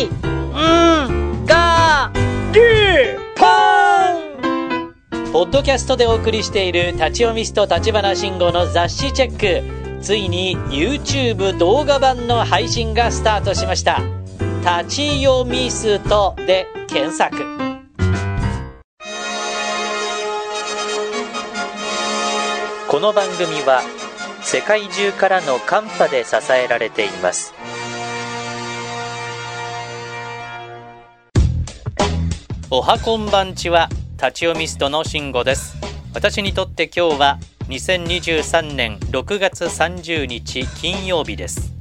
[0.00, 2.10] い、ん、が、
[2.52, 2.60] り、
[3.36, 9.80] ぽんポッドキャストでお送りしている立ち読みスト立花慎吾の雑誌チェック。
[10.02, 14.02] ついに YouTube 動画版の配信がスタートしました。
[14.60, 17.36] 立ち読みストで検索。
[22.88, 23.82] この番組は
[24.42, 27.54] 世界中からのカンパで支えられています。
[32.72, 35.74] おはこんばんちは立ち読みストの慎吾です。
[36.14, 41.72] 私にとって今日は2023年6月30日金曜日です。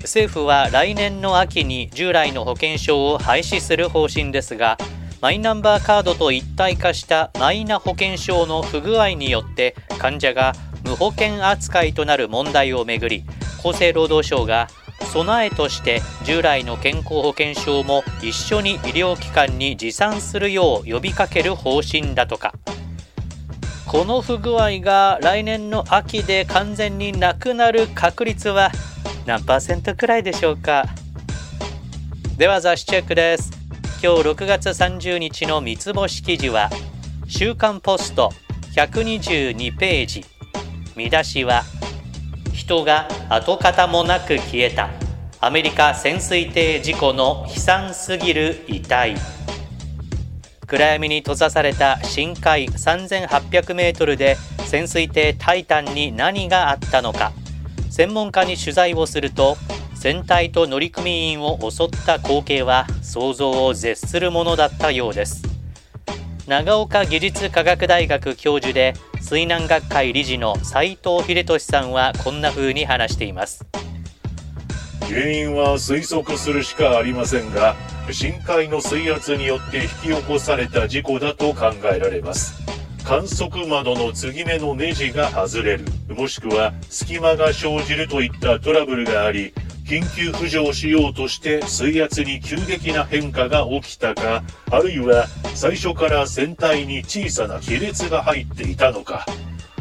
[0.00, 4.76] 政府は来年の秋に従来の保険証を廃止する方針ですが
[5.20, 13.24] マイナンバーカードと一体化したマイナ保険証の不具合によって患者が無保険扱いとなる問題をめぐり
[13.64, 14.66] 厚生労働省が
[15.12, 22.54] 備えとして従来の健康保険証も一緒に医療機関に持参するよう呼びかける方針だとか。
[23.86, 28.70] この不具合が来年の秋で完全になくなる確率は
[29.24, 30.84] 何パーセントくらいでしょうか。
[32.36, 33.50] では雑誌チェックです。
[34.02, 36.68] 今日6月30日の三つ星記事は
[37.26, 38.30] 週刊ポスト
[38.76, 40.24] 122ページ。
[40.94, 41.62] 見出しは
[42.58, 44.90] 人が跡形もなく消えた。
[45.40, 49.14] アメリカ潜水艇事故の悲惨すぎる遺体。
[50.66, 54.36] 暗闇に閉ざされた深海3800メートルで
[54.66, 57.32] 潜水艇タイタンに何があったのか。
[57.90, 59.56] 専門家に取材をすると
[59.94, 65.44] 船体と乗組員を襲った光景は想像を絶するものだったようです。
[66.48, 68.94] 長岡技術科学大学教授で
[69.28, 73.66] 水難学会理事の斉藤秀俊さんはこんな風に話しています。
[75.06, 77.76] 原因は推測するしかありませんが
[78.10, 82.54] 深海の水圧によって引き起こされた事故だと考えられます。
[83.04, 85.84] 観測窓の継ぎ目のネジが外れる。
[86.08, 89.52] もしくは隙間が生じるといったトラブルがあり
[89.88, 99.24] 緊急浮上しようとして水圧に急激な変化が起きたかあるいは最初から船体に小さな亀裂が入っていたのか。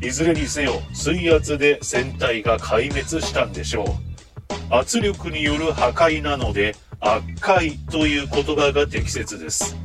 [0.00, 4.74] いずれにせよ水圧で船体が壊滅したんでしょう。
[4.74, 9.76] 圧力による破壊なので悪解という言葉が適切です。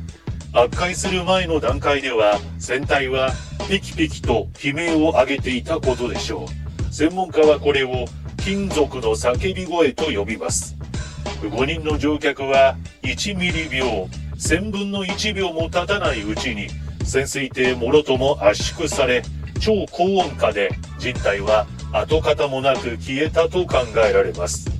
[0.54, 3.32] 悪解する前の段階では船体は
[3.68, 6.94] ピキピキと悲鳴を上げていたことでしょう。
[6.94, 8.06] 専門家はこれを
[8.46, 10.76] 金属の叫び声と呼びます。
[11.40, 16.68] 5人の乗客は1ミリ秒1000分の1秒も経たないうちに
[17.04, 19.24] 潜水艇もろとも圧縮され
[19.58, 24.70] 超高温下で人体は跡形もなく消えたと考えられます。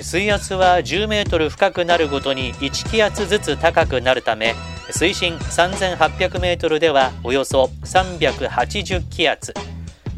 [0.00, 4.56] 水圧は10メートル深くなるごとに1気圧ずつ高くなるため
[4.90, 9.54] 水深3800メートルではおよそ380気圧。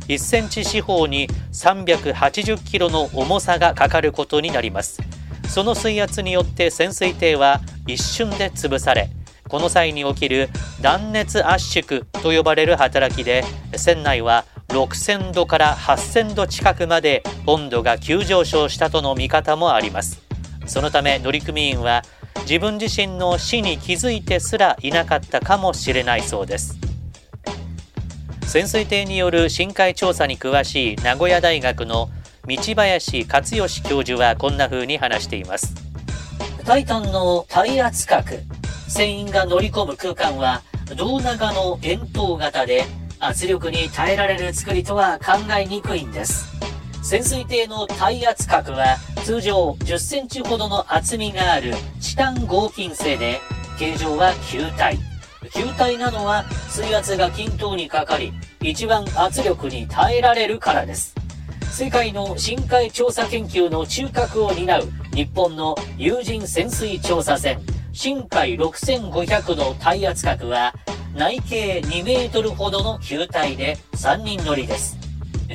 [0.09, 5.01] 1センチ四方に380キロの重さがかかることになります。
[5.49, 9.11] その水圧によって潜水艇は一瞬で潰され
[9.49, 10.49] この際に起きる
[10.81, 13.45] 断熱圧縮と呼ばれる働きで
[13.77, 20.23] 船内は6000度から8000度近くまで温度が急上昇したとの見方もあります。
[20.65, 22.03] そのため乗組員は
[22.43, 26.79] 自分自身の死に気づいてすらいなかったかもしれないそうです。
[28.53, 32.11] 潜水艇による深海調査に詳しい名古屋大学の
[32.47, 35.75] 道林克義教授はこんな風に話しています
[36.67, 38.29] タイタンの耐圧角
[38.89, 40.61] 船員が乗り込む空間は
[40.95, 42.85] 胴長の円筒型で
[43.21, 46.53] 圧力に耐えられる作りとは考えにくいんです。
[47.03, 53.41] 潜水艇の耐圧角は通常10センチほどの厚みがあるチタン合金製で、
[53.79, 54.99] 形状は球体。
[55.55, 58.33] 球体なのは水圧が均等にかかり、
[58.63, 61.15] 一番圧力に耐えられるからです。
[61.71, 67.59] 世界の深海調査研究の中核を担う日本の有人潜水調査船
[67.93, 70.75] 深海6500の耐圧角は
[71.15, 74.97] 内径2メートルほどの球体で3人乗りです。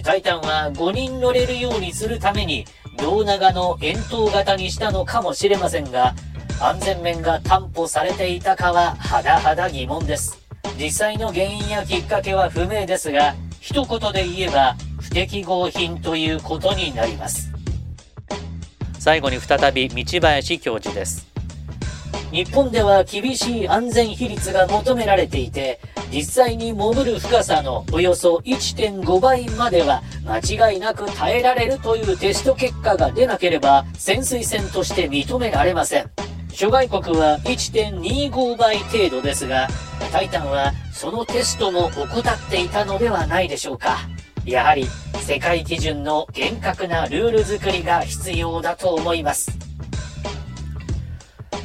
[0.03, 2.65] タイタンは5人乗れるようにするために
[2.97, 6.13] 胴長の円筒型にしたのかもしれませんが、
[6.59, 10.46] 安全面が担保されていたかは甚だ疑問です。
[10.79, 17.51] 実際の原因やきっかけは不明ですが、一言で言えば不適合品ということになります。
[18.99, 21.27] 最後に再び道林教授です。
[22.31, 25.79] 日本では厳しい安全比率が求められていて、
[26.11, 36.26] 実際に潜る深さのおよそ1.5倍までは間違いなく耐えられるというテスト結果が出なければ潜水船として認められません。
[36.57, 39.67] 諸外国は1.25倍程度ですが、
[40.11, 43.99] タイタンはそのテストも怠っていたのではないでしょうか。
[44.43, 44.87] やはり
[45.19, 49.51] 世界基準の厳格なルール作りが必要だと思います。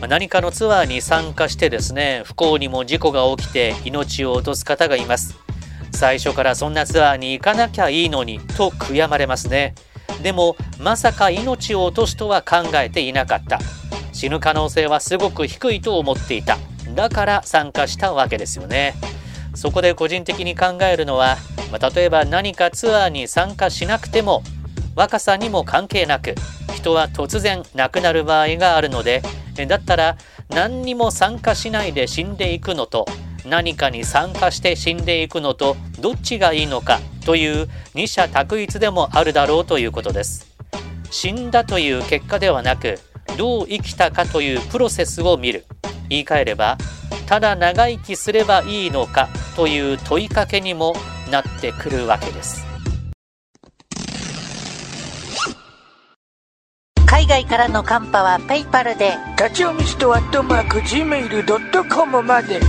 [0.07, 5.39] 何かのツアーに参加してですね、不幸にも事故が起きて命を落とす方がいます。
[5.93, 9.75] 最初からそんなツアーに行かなきゃいいのにと悔やまれますね。
[10.23, 13.59] でも、まさか命を落とすとは考えていなかった。
[14.23, 16.57] 死ぬ可能性はすごく低いと思っていた。
[16.95, 18.95] だから参加したわけですよね。
[19.57, 21.39] そこで個人的に考えるのは、
[21.73, 24.45] まあ、例えば何かツアーに参加しなくても
[24.95, 26.37] 若さにも関係なく
[26.73, 29.23] 人は突然亡くなる場合があるので
[29.67, 30.17] だったら
[30.51, 33.07] 何にも参加しないで死んでいくのと
[33.45, 40.47] 何かに参加して死んでいくのとどっちがいいのかという二者択一でもあるだろうということです
[41.11, 43.01] 死んだという結果ではなく
[43.37, 45.65] どう生きたかというプロセスを見る。
[46.09, 46.77] 言い換えれば
[47.27, 50.95] ただ長生きすればいいのかという問いかけにも
[51.31, 52.67] なってくるわけです。
[57.07, 62.61] 海外からのカンパはペイパルで立ち読みストアットマーク Gmail.com まで。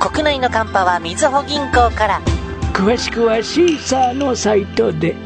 [0.00, 2.20] 国内のカンパはみずほ銀行から。
[2.72, 5.16] 詳しくはシーサーのサイトで